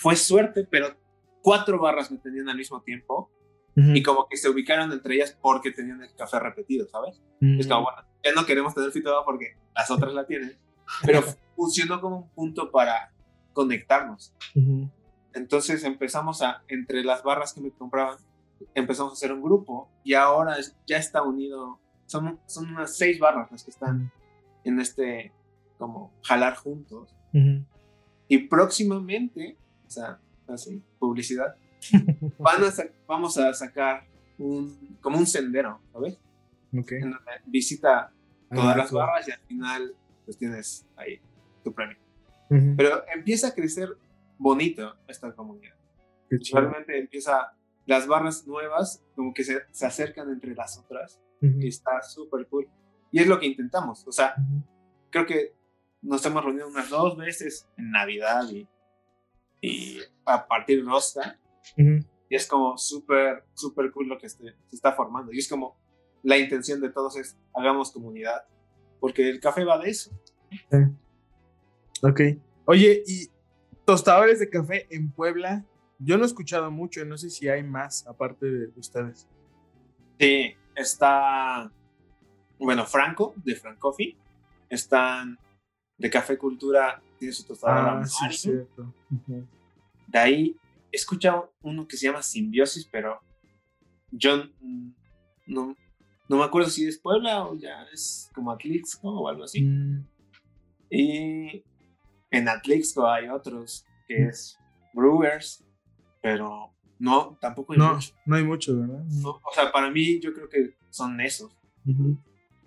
[0.00, 0.96] fue suerte, pero
[1.42, 3.30] cuatro barras me tenían al mismo tiempo.
[3.76, 7.20] Y como que se ubicaron entre ellas porque tenían el café repetido, ¿sabes?
[7.40, 10.56] Es como, bueno, ya no queremos tener fitoba porque las otras la tienen.
[11.04, 11.22] Pero
[11.56, 13.12] funcionó como un punto para
[13.52, 14.32] conectarnos.
[15.32, 18.18] Entonces empezamos a, entre las barras que me compraban,
[18.74, 23.50] empezamos a hacer un grupo y ahora ya está unido, son, son unas seis barras
[23.50, 24.12] las que están
[24.64, 25.32] en este,
[25.78, 27.14] como, jalar juntos.
[28.28, 31.56] Y próximamente, o sea, así, publicidad,
[32.38, 32.72] van a
[33.06, 34.04] vamos a sacar
[34.38, 36.18] un, como un sendero, ¿sabes?
[36.76, 36.98] Okay.
[36.98, 38.12] En donde visita
[38.50, 41.20] ah, todas las barras y al final, pues tienes ahí
[41.62, 41.96] tu premio.
[42.76, 43.88] Pero empieza a crecer
[44.38, 45.74] bonito esta comunidad.
[46.52, 47.52] Realmente empieza
[47.86, 51.20] las barras nuevas como que se, se acercan entre las otras
[51.58, 52.68] y está súper cool.
[53.10, 54.06] Y es lo que intentamos.
[54.06, 54.34] O sea,
[55.10, 55.54] creo que
[56.02, 58.68] nos hemos reunido unas dos veces en Navidad y,
[59.60, 61.38] y a partir de Rosta.
[61.76, 65.32] Y es como súper, súper cool lo que se está formando.
[65.32, 65.76] Y es como
[66.22, 68.44] la intención de todos es hagamos comunidad.
[69.00, 70.10] Porque el café va de eso.
[72.02, 72.20] Ok.
[72.66, 73.28] Oye, y
[73.84, 75.64] tostadores de café en Puebla,
[75.98, 79.28] yo no he escuchado mucho, no sé si hay más aparte de ustedes.
[80.18, 81.70] Sí, está,
[82.58, 84.16] bueno, Franco, de Francofi,
[84.68, 85.38] están
[85.96, 88.00] de Café Cultura, tiene su tostadora.
[88.00, 88.92] Ah, sí, cierto.
[90.06, 90.56] De ahí
[90.92, 93.20] he escuchado uno que se llama Simbiosis, pero
[94.10, 94.44] yo
[95.46, 95.76] no,
[96.28, 99.62] no me acuerdo si es Puebla o ya es como Atlixco o algo así.
[99.62, 100.06] Mm.
[100.90, 101.64] Y
[102.30, 104.58] en Atlixco hay otros que es
[104.92, 105.64] Brewers,
[106.20, 109.04] pero no, tampoco hay no, No hay mucho, ¿verdad?
[109.24, 111.52] o sea, para mí yo creo que son esos.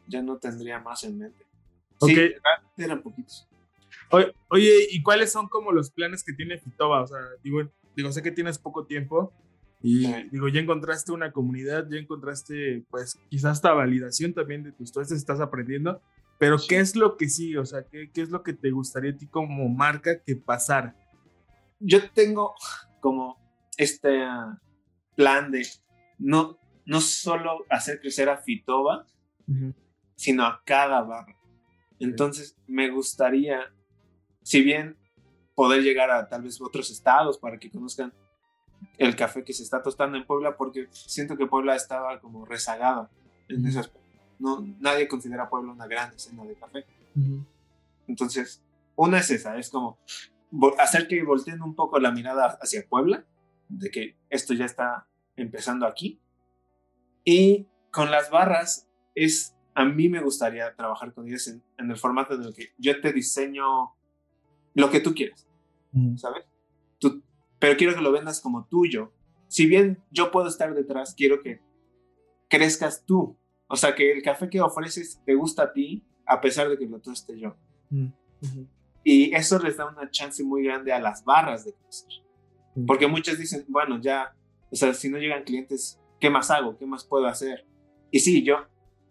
[0.08, 1.46] Ya no tendría más en mente.
[2.02, 2.16] Sí,
[2.78, 3.48] eran poquitos.
[4.50, 7.02] Oye, ¿y cuáles son como los planes que tiene Fitoba?
[7.02, 7.62] O sea, digo,
[7.96, 9.34] digo sé que tienes poco tiempo
[9.82, 14.92] y digo, ya encontraste una comunidad, ya encontraste, pues, quizás esta validación también de tus
[14.92, 16.02] cosas, estás aprendiendo,
[16.40, 17.56] pero ¿qué es lo que sí?
[17.58, 20.96] O sea, ¿qué, ¿qué, es lo que te gustaría a ti como marca que pasara?
[21.80, 22.56] yo tengo
[23.00, 23.38] como
[23.78, 24.26] este
[25.16, 25.66] plan de
[26.18, 29.06] no, no solo hacer crecer a Fitoba,
[30.16, 31.38] sino a cada barra.
[32.00, 33.72] Entonces, me gustaría,
[34.44, 34.98] si bien
[35.56, 38.14] poder llegar a tal vez otros estados para que conozcan
[38.98, 43.10] el café que se está tostando en Puebla, porque siento que Puebla estaba como rezagada
[43.48, 44.08] en ese aspecto.
[44.40, 46.86] No, nadie considera Puebla una gran escena de café.
[48.08, 48.62] Entonces,
[48.96, 49.98] una es esa, es como
[50.78, 53.26] hacer que volteen un poco la mirada hacia Puebla,
[53.70, 56.22] de que esto ya está empezando aquí.
[57.24, 62.36] Y con las barras, es, a mí me gustaría trabajar con ellas en, el formato
[62.36, 63.96] en el que yo te diseño
[64.74, 65.48] lo que tú quieres,
[66.16, 66.46] ¿sabes?
[67.00, 67.24] Tú,
[67.60, 69.12] pero quiero que lo vendas como tuyo.
[69.48, 71.62] Si bien yo puedo estar detrás, quiero que
[72.48, 73.38] crezcas tú.
[73.68, 76.86] O sea, que el café que ofreces te gusta a ti, a pesar de que
[76.86, 77.56] lo esté yo.
[79.04, 82.27] Y eso les da una chance muy grande a las barras de crecer.
[82.86, 84.36] Porque muchas dicen, bueno, ya,
[84.72, 86.78] o sea, si no llegan clientes, ¿qué más hago?
[86.78, 87.66] ¿Qué más puedo hacer?
[88.12, 88.68] Y sí, yo,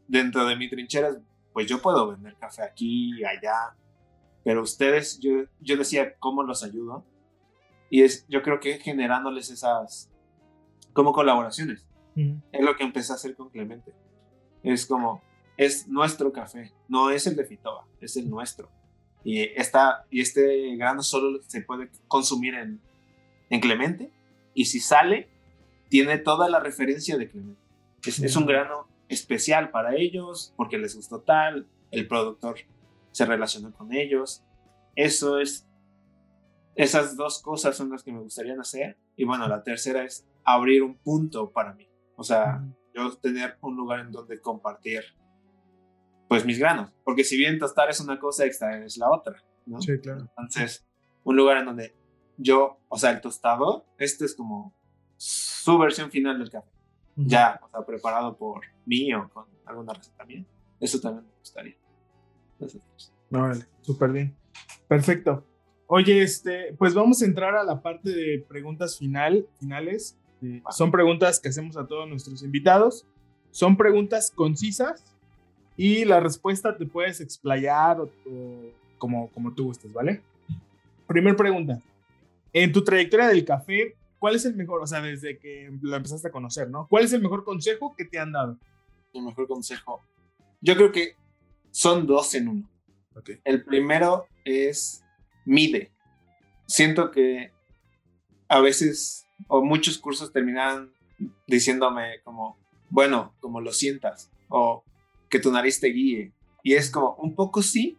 [0.06, 1.18] dentro de mi trincheras,
[1.52, 3.74] pues yo puedo vender café aquí, allá,
[4.44, 7.04] pero ustedes, yo, yo decía, ¿cómo los ayudo?
[7.90, 10.10] Y es, yo creo que generándoles esas,
[10.92, 11.84] como colaboraciones.
[12.14, 13.92] Es lo que empecé a hacer con Clemente.
[14.62, 15.22] Es como,
[15.56, 18.70] es nuestro café, no es el de Fitoba, es el nuestro.
[19.24, 22.80] Y, esta, y este grano solo se puede consumir en,
[23.50, 24.12] en Clemente.
[24.54, 25.28] Y si sale,
[25.88, 27.60] tiene toda la referencia de Clemente.
[28.06, 32.56] Es, un grano especial para ellos porque les gustó tal, el productor
[33.10, 34.44] se relacionó con ellos.
[34.94, 35.66] Eso es,
[36.74, 38.96] esas dos cosas son las que me gustaría hacer.
[39.16, 41.88] Y bueno, la tercera es abrir un punto para mí.
[42.16, 45.02] O sea, yo tener un lugar en donde compartir
[46.28, 46.92] pues mis granos.
[47.04, 49.80] Porque si bien tostar es una cosa, extraer es la otra, ¿no?
[49.80, 50.28] Sí, claro.
[50.36, 50.86] Entonces,
[51.24, 51.94] un lugar en donde
[52.36, 54.72] yo, o sea, el tostado, este es como
[55.16, 56.70] su versión final del café.
[57.16, 60.44] Ya, o sea, preparado por mí o con alguna receta mía.
[60.78, 61.74] Eso también me gustaría.
[63.30, 64.36] Vale, súper bien.
[64.86, 65.44] Perfecto.
[65.86, 70.18] Oye, este, pues vamos a entrar a la parte de preguntas final, finales.
[70.70, 73.06] Son preguntas que hacemos a todos nuestros invitados.
[73.50, 75.04] Son preguntas concisas
[75.76, 78.10] y la respuesta te puedes explayar o,
[78.98, 80.22] como, como tú gustes, ¿vale?
[81.06, 81.80] Primer pregunta.
[82.58, 86.28] En tu trayectoria del café, ¿cuál es el mejor, o sea, desde que lo empezaste
[86.28, 86.86] a conocer, ¿no?
[86.88, 88.58] ¿Cuál es el mejor consejo que te han dado?
[89.12, 90.00] El mejor consejo.
[90.62, 91.16] Yo creo que
[91.70, 92.70] son dos en uno.
[93.14, 93.40] Okay.
[93.44, 95.04] El primero es
[95.44, 95.92] mide.
[96.66, 97.52] Siento que
[98.48, 100.94] a veces o muchos cursos terminan
[101.46, 102.56] diciéndome como,
[102.88, 104.82] bueno, como lo sientas, o
[105.28, 106.32] que tu nariz te guíe.
[106.62, 107.98] Y es como, un poco sí,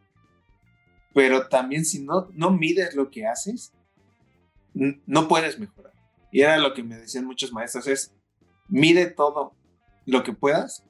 [1.14, 3.72] pero también si no, no mides lo que haces,
[5.06, 5.94] no puedes mejorar.
[6.32, 8.14] Y era lo que me decían muchos maestros, es
[8.68, 9.54] mide todo
[10.06, 10.84] lo que puedas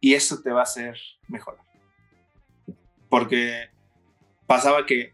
[0.00, 0.96] y eso te va a hacer
[1.28, 1.64] mejorar.
[3.08, 3.70] Porque
[4.46, 5.12] pasaba que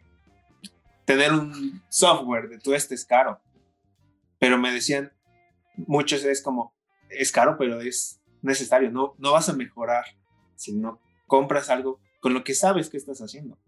[1.05, 3.41] tener un software de tu este es caro,
[4.39, 5.13] pero me decían
[5.77, 6.73] muchos es como,
[7.09, 10.05] es caro, pero es necesario, no, no vas a mejorar
[10.57, 13.59] si no compras algo con lo que sabes que estás haciendo.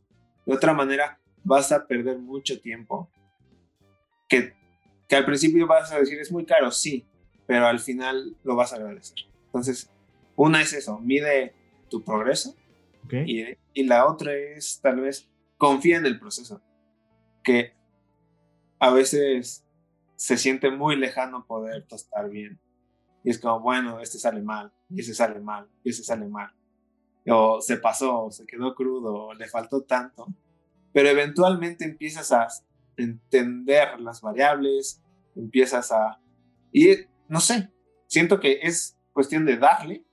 [0.47, 3.11] De otra manera, vas a perder mucho tiempo
[4.33, 4.55] que,
[5.07, 7.07] que al principio vas a decir es muy caro, sí,
[7.47, 9.19] pero al final lo vas a agradecer.
[9.45, 9.91] Entonces,
[10.37, 11.55] una es eso, mide
[11.91, 12.57] tu progreso
[13.11, 16.63] y, y la otra es tal vez confía en el proceso,
[17.45, 17.75] que
[18.79, 19.67] a veces
[20.17, 22.59] se siente muy lejano poder tostar bien.
[23.23, 26.51] Y es como, bueno, este sale mal, y ese sale mal, y ese sale mal
[27.31, 30.27] o se pasó, o se quedó crudo, o le faltó tanto,
[30.93, 32.49] pero eventualmente empiezas a
[33.03, 35.03] entender las variables,
[35.35, 36.21] empiezas a...
[36.73, 36.89] Y
[37.29, 37.71] no sé,
[38.07, 40.05] siento que es cuestión de darle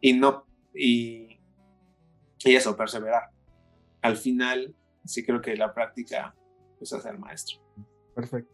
[0.00, 0.46] y no...
[0.74, 1.40] Y,
[2.44, 3.30] y eso, perseverar.
[4.02, 6.34] Al final, sí creo que la práctica
[6.80, 7.58] es hacer maestro.
[8.14, 8.52] Perfecto.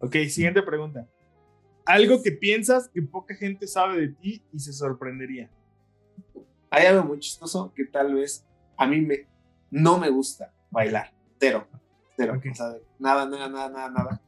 [0.00, 1.08] Ok, siguiente pregunta.
[1.86, 5.50] Algo que piensas que poca gente sabe de ti y se sorprendería
[6.72, 8.46] hay algo muy chistoso que tal vez
[8.78, 9.28] a mí me,
[9.70, 11.12] no me gusta bailar,
[12.26, 14.20] cero, cero, o sea, nada, nada, nada, nada, nada,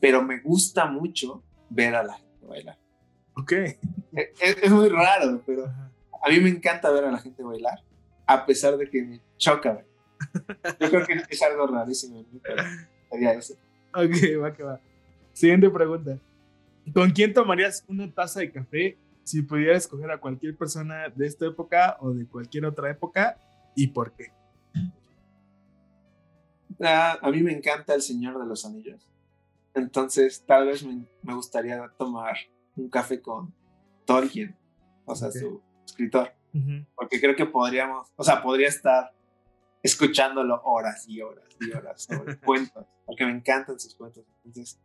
[0.00, 2.78] pero me gusta mucho ver a la gente bailar.
[3.36, 3.52] Ok.
[3.52, 3.76] E,
[4.12, 7.80] e, es, muy raro, pero a mí me encanta ver a la gente bailar,
[8.26, 9.84] a pesar de que me choca.
[10.80, 12.62] Yo creo que es algo rarísimo, pero
[13.10, 13.54] sería eso.
[13.94, 14.80] Ok, va que va.
[15.32, 16.18] Siguiente pregunta.
[16.92, 21.46] ¿Con quién tomarías una taza de café si pudiera escoger a cualquier persona de esta
[21.46, 23.38] época o de cualquier otra época,
[23.74, 24.32] ¿y por qué?
[26.80, 29.08] A mí me encanta El Señor de los Anillos.
[29.74, 32.36] Entonces, tal vez me, me gustaría tomar
[32.76, 33.54] un café con
[34.04, 34.56] Tolkien,
[35.04, 36.32] o sea, su escritor.
[36.94, 39.12] Porque creo que podríamos, o sea, podría estar
[39.82, 44.24] escuchándolo horas y horas y horas sobre cuentos, porque me encantan sus cuentos.
[44.44, 44.80] Entonces,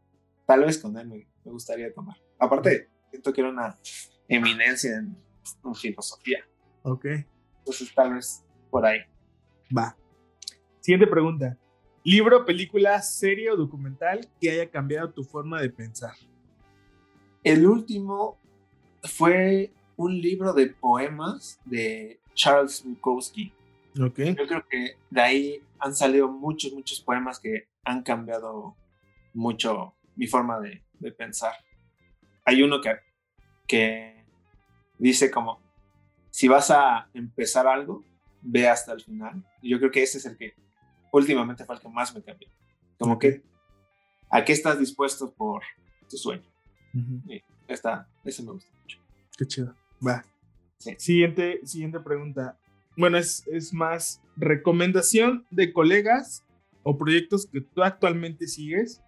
[0.47, 2.17] tal vez con él me, me gustaría tomar.
[2.39, 3.78] Aparte, siento que era una
[4.28, 5.15] eminencia en,
[5.63, 6.39] en filosofía.
[6.82, 7.06] Ok.
[7.60, 9.02] Entonces, tal vez por ahí.
[9.75, 9.95] Va.
[10.80, 11.56] Siguiente pregunta.
[12.04, 16.14] Libro, película, serie o documental que haya cambiado tu forma de pensar.
[17.44, 18.38] El último
[19.04, 23.52] fue un libro de poemas de Charles Bukowski.
[24.00, 24.36] Okay.
[24.36, 28.76] Yo creo que de ahí han salido muchos, muchos poemas que han cambiado
[29.34, 31.54] mucho mi forma de, de pensar.
[32.46, 32.96] Hay uno que,
[33.68, 34.24] que
[34.98, 35.60] dice como,
[36.30, 38.04] si vas a empezar algo,
[38.42, 39.44] ve hasta el final.
[39.62, 40.54] Yo creo que ese es el que
[41.12, 42.48] últimamente fue el que más me cambió.
[42.98, 43.43] Como que,
[44.30, 45.63] ¿a qué estás dispuesto por
[46.10, 46.43] tu sueño?
[47.28, 49.00] y esta, ese me gusta mucho.
[49.38, 49.76] Qué chido.
[50.06, 50.26] Va.
[50.98, 52.58] Siguiente, siguiente pregunta.
[52.98, 56.43] Bueno, es, es más recomendación de colegas
[56.84, 59.02] o proyectos que tú actualmente sigues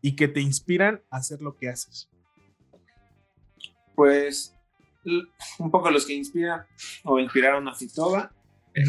[0.00, 2.08] y que te inspiran a hacer lo que haces.
[3.94, 4.54] Pues
[5.58, 6.64] un poco los que inspiran
[7.04, 8.32] o inspiraron a Fitoba.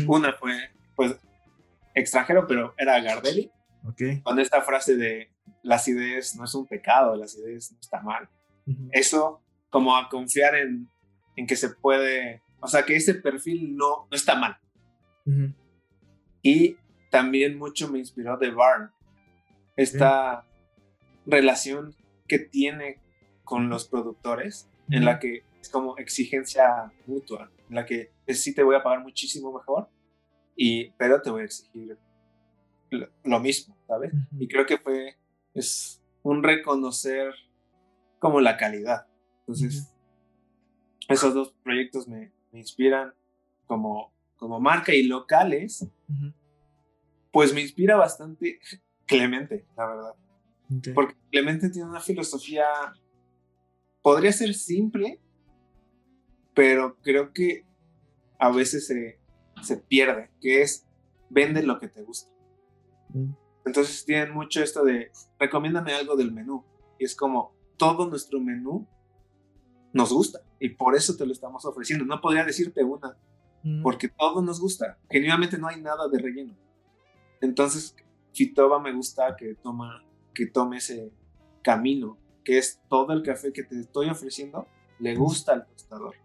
[0.07, 1.15] Una fue, pues,
[1.93, 3.51] extranjero, pero era Gardelli.
[3.91, 4.21] Okay.
[4.21, 5.29] Con esta frase de
[5.61, 8.29] la acidez no es un pecado, la acidez no está mal.
[8.91, 10.87] Eso, como a confiar en,
[11.35, 14.57] en, que se puede, o sea, que ese perfil no, no está mal.
[16.41, 16.77] Y
[17.09, 18.91] también mucho me inspiró de Barn,
[19.75, 20.45] esta
[21.25, 21.95] relación
[22.27, 22.99] que tiene
[23.43, 28.63] con los productores, en la que es como exigencia mutua, en la que sí te
[28.63, 29.89] voy a pagar muchísimo mejor,
[30.55, 31.97] y, pero te voy a exigir
[33.23, 34.13] lo, mismo, ¿sabes?
[34.37, 35.17] Y creo que fue,
[35.53, 37.33] es un reconocer
[38.19, 39.07] como la calidad.
[39.39, 39.91] Entonces,
[41.09, 43.13] esos dos proyectos me, me, inspiran
[43.65, 45.87] como, como marca y locales,
[47.31, 48.59] pues me inspira bastante
[49.05, 50.15] Clemente, la verdad.
[50.95, 52.65] Porque Clemente tiene una filosofía,
[54.01, 55.19] podría ser simple,
[56.53, 57.65] pero creo que
[58.39, 59.19] a veces se,
[59.63, 60.85] se pierde, que es
[61.29, 62.31] vende lo que te gusta.
[63.09, 63.31] Mm.
[63.65, 66.63] Entonces tienen mucho esto de recomiéndame algo del menú.
[66.99, 68.87] Y es como todo nuestro menú
[69.93, 72.05] nos gusta y por eso te lo estamos ofreciendo.
[72.05, 73.17] No podría decirte una,
[73.63, 73.81] mm.
[73.81, 74.97] porque todo nos gusta.
[75.09, 76.55] Genuinamente no hay nada de relleno.
[77.41, 77.95] Entonces,
[78.33, 81.11] Fitoba me gusta que, toma, que tome ese
[81.61, 84.67] camino, que es todo el café que te estoy ofreciendo,
[84.99, 86.15] le gusta al tostador.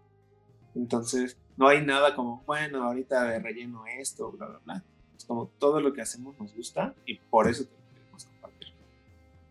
[0.75, 4.83] Entonces, no hay nada como, bueno, ahorita de relleno esto, bla, bla, bla.
[5.17, 8.67] Es como todo lo que hacemos nos gusta y por eso te lo queremos compartir.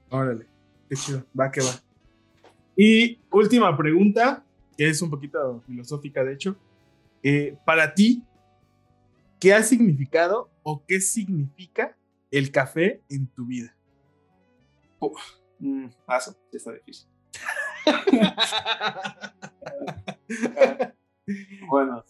[0.09, 0.47] Órale,
[0.88, 1.83] qué chido, va que va.
[2.75, 4.42] Y última pregunta,
[4.79, 6.57] que es un poquito filosófica, de hecho.
[7.23, 8.23] Eh, para ti,
[9.38, 11.94] ¿qué ha significado o qué significa
[12.31, 13.77] el café en tu vida?
[14.99, 15.21] Uf,
[15.59, 17.07] mm, paso, está difícil.
[21.69, 22.05] Bueno,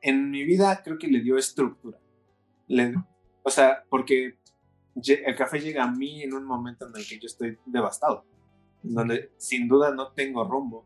[0.00, 1.98] en mi vida creo que le dio estructura.
[3.42, 4.38] o sea, porque
[4.94, 8.24] el café llega a mí en un momento en el que yo estoy devastado,
[8.82, 10.84] donde sin duda no tengo rumbo.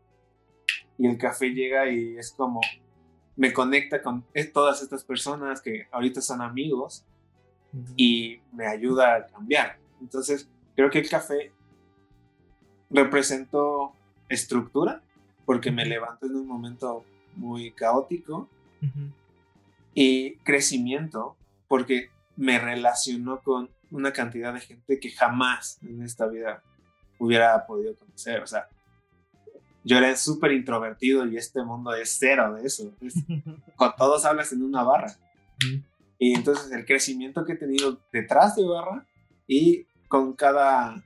[0.97, 2.61] Y el café llega y es como,
[3.35, 7.05] me conecta con todas estas personas que ahorita son amigos
[7.95, 9.79] y me ayuda a cambiar.
[9.99, 11.51] Entonces, creo que el café
[12.91, 13.95] representó
[14.29, 15.01] estructura
[15.45, 17.03] porque me levanto en un momento
[17.35, 18.49] muy caótico
[19.93, 21.35] y crecimiento
[21.67, 26.63] porque me relacionó con una cantidad de gente que jamás en esta vida
[27.19, 28.41] hubiera podido conocer.
[28.41, 28.67] O sea,
[29.83, 32.91] yo era súper introvertido y este mundo es cero de eso.
[33.75, 35.15] con todos hablas en una barra.
[36.17, 39.05] Y entonces el crecimiento que he tenido detrás de barra
[39.47, 41.03] y con cada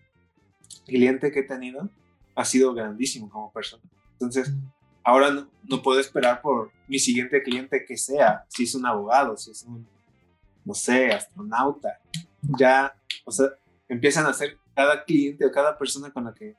[0.85, 1.89] cliente que he tenido
[2.35, 3.83] ha sido grandísimo como persona.
[4.19, 4.51] Entonces,
[5.03, 9.51] ahora no, puedo esperar por mi siguiente cliente que sea, si es un abogado, si
[9.51, 9.87] es un,
[10.65, 11.99] no sé, astronauta.
[12.57, 12.95] Ya,
[13.25, 13.49] o sea,
[13.87, 16.55] empiezan a ser cada cliente o cada persona con la que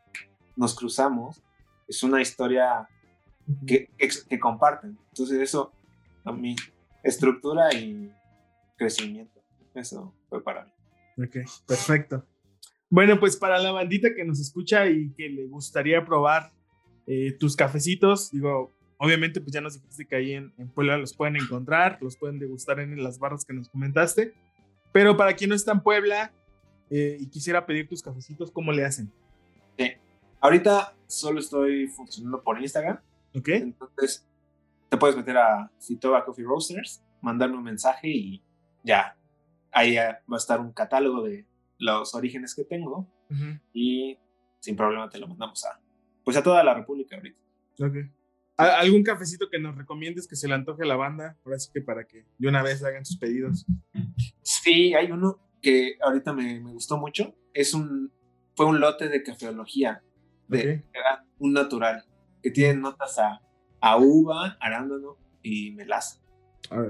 [0.57, 1.43] nos cruzamos,
[1.87, 2.89] es una historia
[3.67, 3.91] que,
[4.29, 4.99] que, comparten.
[5.09, 5.73] Entonces, eso
[6.25, 6.55] a mí,
[7.03, 8.13] estructura y
[8.77, 9.43] crecimiento,
[9.75, 11.25] eso fue para mí.
[11.25, 11.37] Ok,
[11.67, 12.25] perfecto.
[12.91, 16.53] Bueno, pues para la bandita que nos escucha y que le gustaría probar
[17.11, 21.37] eh, tus cafecitos, digo, obviamente pues ya nos dijiste que ahí en, Puebla los pueden
[21.37, 24.35] encontrar, los pueden degustar en las barras que nos comentaste.
[24.93, 26.31] Pero para quien no está en Puebla
[26.91, 29.11] eh, y quisiera pedir tus cafecitos, ¿cómo le hacen?
[29.79, 29.93] Sí.
[30.39, 33.01] Ahorita solo estoy funcionando por Instagram.
[33.35, 33.49] Ok.
[33.49, 34.27] Entonces,
[34.91, 38.43] te puedes meter a Fitoba Coffee Roasters, mandarme un mensaje y
[38.85, 39.17] ya.
[39.73, 41.47] Ahí va a estar un catálogo de
[41.79, 43.59] los orígenes que tengo Ujú.
[43.73, 44.19] y
[44.61, 45.81] sin problema te lo mandamos a,
[46.29, 47.39] pues a toda la República ahorita.
[47.81, 47.97] Ok.
[48.59, 51.39] ¿A- ¿Algún cafecito que nos recomiendes que se le antoje a la banda?
[51.43, 53.65] Ahora sí que para que de una vez hagan sus pedidos.
[54.43, 57.35] Sí, hay uno que ahorita me, me gustó mucho.
[57.55, 58.13] Es un,
[58.55, 60.03] fue un lote de cafeología,
[60.49, 60.85] de, Ok.
[60.93, 62.05] era un natural,
[62.43, 63.41] que tiene notas a,
[63.81, 66.21] a uva, arándano y melaza.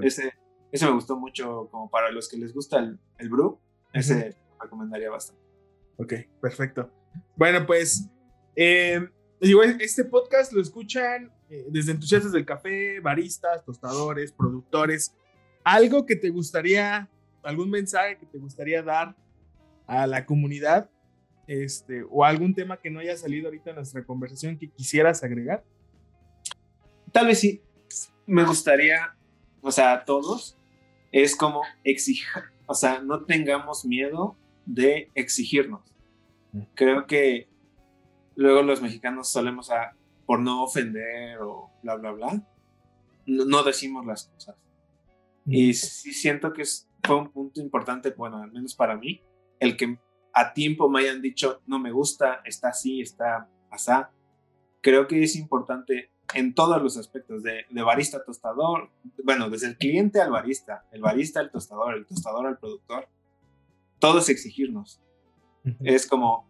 [0.01, 0.33] Ese,
[0.73, 3.57] ese me gustó mucho como para los que les gusta el, el brew.
[3.93, 5.41] Ese recomendaría bastante.
[5.95, 6.91] Ok, perfecto.
[7.37, 8.09] Bueno, pues,
[8.57, 9.07] eh,
[9.47, 15.15] digo, este podcast lo escuchan eh, desde entusiastas del café, baristas, tostadores, productores.
[15.63, 17.09] Algo que te gustaría,
[17.43, 19.15] algún mensaje que te gustaría dar
[19.87, 20.89] a la comunidad,
[21.47, 25.63] este, o algún tema que no haya salido ahorita en nuestra conversación que quisieras agregar.
[27.11, 27.61] Tal vez sí,
[28.27, 29.15] me gustaría,
[29.61, 30.57] o sea, a todos,
[31.11, 32.27] es como exigir,
[32.67, 34.37] o sea, no tengamos miedo
[34.67, 35.81] de exigirnos.
[36.51, 36.61] Mm.
[36.75, 37.47] Creo que
[38.39, 42.43] luego los mexicanos solemos a, por no ofender o bla, bla, bla,
[43.25, 44.55] no, no decimos las cosas.
[45.45, 49.21] Y sí siento que es- fue un punto importante, bueno, al menos para mí,
[49.59, 49.99] el que
[50.33, 54.11] a tiempo me hayan dicho, no me gusta, está así, está asá.
[54.81, 58.89] Creo que es importante en todos los aspectos, de, de barista a tostador,
[59.23, 63.07] bueno, desde el cliente al barista, el barista al tostador, el tostador al productor,
[63.97, 65.01] todo es exigirnos.
[65.65, 65.75] Ujú.
[65.81, 66.47] Es como,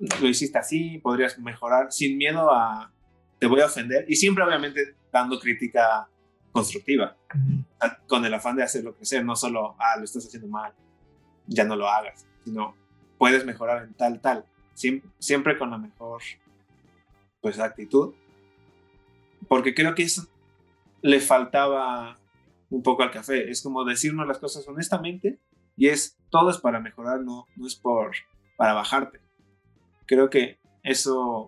[0.00, 2.90] lo hiciste así, podrías mejorar sin miedo a,
[3.38, 6.08] te voy a ofender, y siempre obviamente dando crítica
[6.52, 7.64] constructiva Ujú.
[8.06, 10.72] con el afán de hacerlo crecer, no solo, ah, lo estás haciendo mal,
[11.46, 12.74] ya no lo hagas, sino
[13.18, 14.44] puedes mejorar en tal, tal,
[14.74, 16.22] siempre, siempre con la mejor,
[17.40, 18.14] pues, actitud,
[19.48, 20.26] porque creo que eso
[21.02, 22.18] le faltaba
[22.70, 25.38] un poco al café, es como decirnos las cosas honestamente,
[25.76, 28.12] y es, todo es para mejorar, no, no es por,
[28.56, 29.20] para bajarte.
[30.10, 31.46] Creo que eso,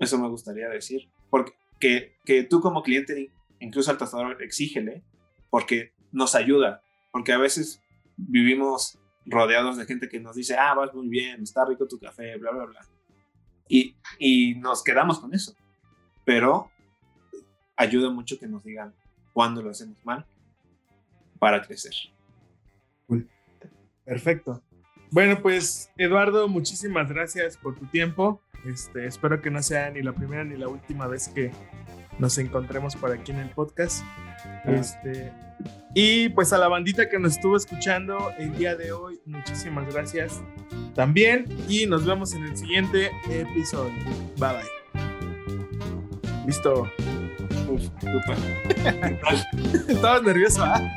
[0.00, 3.30] eso me gustaría decir, porque que, que tú como cliente
[3.60, 5.04] incluso al tostador exígele,
[5.50, 6.82] porque nos ayuda,
[7.12, 7.80] porque a veces
[8.16, 12.36] vivimos rodeados de gente que nos dice, ah, vas muy bien, está rico tu café,
[12.38, 12.80] bla, bla, bla.
[13.68, 15.54] Y, y nos quedamos con eso.
[16.24, 16.72] Pero
[17.76, 18.96] ayuda mucho que nos digan
[19.32, 20.26] cuándo lo hacemos mal
[21.38, 21.94] para crecer.
[24.04, 24.60] Perfecto.
[25.14, 28.42] Bueno, pues Eduardo, muchísimas gracias por tu tiempo.
[28.66, 31.52] Este, espero que no sea ni la primera ni la última vez que
[32.18, 34.04] nos encontremos por aquí en el podcast.
[34.64, 35.32] Este,
[35.94, 40.42] y pues a la bandita que nos estuvo escuchando el día de hoy, muchísimas gracias
[40.96, 41.46] también.
[41.68, 43.94] Y nos vemos en el siguiente episodio.
[44.36, 44.64] Bye bye.
[46.44, 46.90] Listo.
[47.68, 47.82] Uf.
[49.88, 50.92] Estabas nervioso, ¿ah?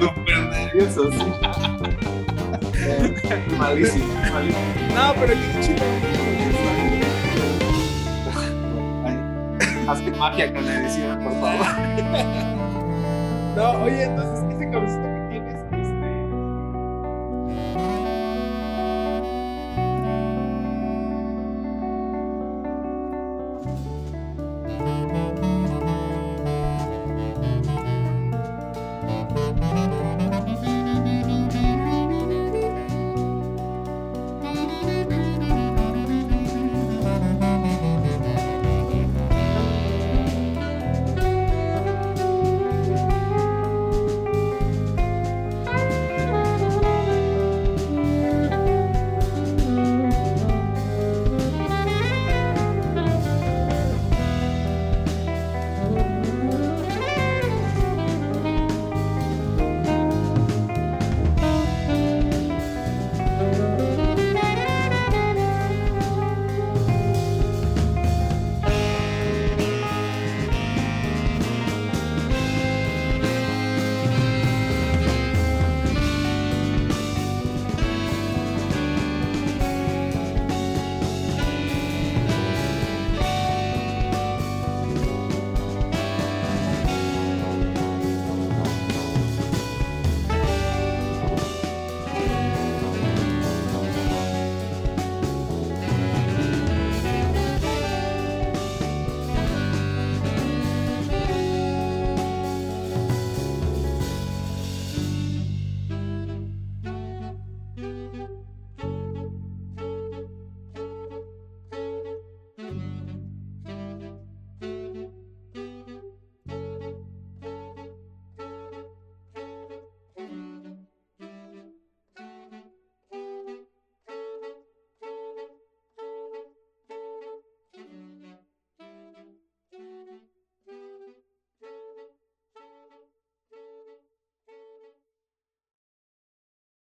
[0.00, 1.18] Súper nervioso, sí.
[3.58, 4.60] malísimo, malísimo.
[4.94, 5.84] No, pero qué chido.
[9.88, 11.66] Haz magia con la edición, por favor.
[13.56, 15.07] No, oye, entonces ese cabecito